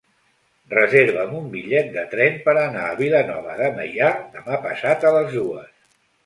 Reserva'm 0.69 1.35
un 1.39 1.51
bitllet 1.51 1.91
de 1.97 2.05
tren 2.13 2.39
per 2.47 2.55
anar 2.61 2.87
a 2.87 2.95
Vilanova 3.03 3.59
de 3.61 3.69
Meià 3.77 4.09
demà 4.39 4.59
passat 4.65 5.07
a 5.11 5.13
les 5.19 5.31
dues. 5.37 5.71